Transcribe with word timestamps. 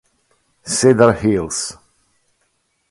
Cedar 0.63 1.13
Hills 1.13 1.77